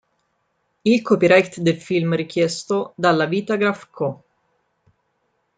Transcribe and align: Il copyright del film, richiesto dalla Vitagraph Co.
Il 0.83 1.01
copyright 1.03 1.59
del 1.59 1.79
film, 1.79 2.15
richiesto 2.15 2.93
dalla 2.95 3.25
Vitagraph 3.27 3.87
Co. 3.91 4.23